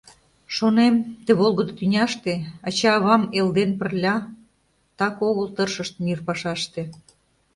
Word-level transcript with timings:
Шонем: 0.55 0.95
ты 1.25 1.31
волгыдо 1.39 1.73
тӱняште 1.79 2.33
Ача-авам 2.67 3.23
эл 3.39 3.47
ден 3.57 3.71
пырля 3.79 4.15
Так 4.99 5.15
огыл 5.29 5.47
тыршышт 5.55 5.95
мир 6.05 6.19
пашаште. 6.27 6.83